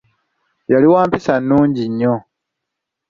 Yali 0.71 0.87
wa 0.93 1.01
mpisa 1.07 1.33
nnungi 1.39 1.83
nnyo. 1.89 2.15